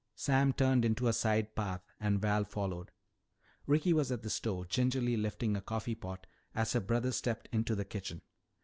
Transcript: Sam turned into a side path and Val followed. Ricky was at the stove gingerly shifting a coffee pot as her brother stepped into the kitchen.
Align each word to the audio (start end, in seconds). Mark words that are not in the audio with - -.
Sam 0.15 0.51
turned 0.53 0.83
into 0.83 1.07
a 1.07 1.13
side 1.13 1.53
path 1.55 1.83
and 1.99 2.19
Val 2.19 2.43
followed. 2.43 2.89
Ricky 3.67 3.93
was 3.93 4.11
at 4.11 4.23
the 4.23 4.31
stove 4.31 4.67
gingerly 4.67 5.15
shifting 5.15 5.55
a 5.55 5.61
coffee 5.61 5.93
pot 5.93 6.25
as 6.55 6.73
her 6.73 6.79
brother 6.79 7.11
stepped 7.11 7.47
into 7.51 7.75
the 7.75 7.85
kitchen. 7.85 8.23